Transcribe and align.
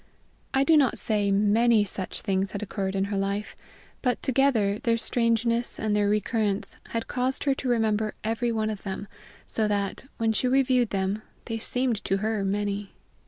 I 0.51 0.63
do 0.63 0.75
not 0.77 0.97
say 0.97 1.29
many 1.29 1.83
such 1.83 2.21
things 2.23 2.53
had 2.53 2.63
occurred 2.63 2.95
in 2.95 3.03
her 3.13 3.17
life; 3.17 3.55
but, 4.01 4.19
together, 4.23 4.79
their 4.79 4.97
strangeness 4.97 5.77
and 5.79 5.95
their 5.95 6.09
recurrence 6.09 6.75
had 6.87 7.05
caused 7.07 7.43
her 7.43 7.53
to 7.53 7.69
remember 7.69 8.15
every 8.23 8.51
one 8.51 8.71
of 8.71 8.81
them, 8.81 9.07
so 9.45 9.67
that, 9.67 10.05
when 10.17 10.33
she 10.33 10.47
reviewed 10.47 10.89
them, 10.89 11.21
they 11.45 11.59
seemed 11.59 12.03
to 12.05 12.17
her 12.17 12.43
many. 12.43 12.93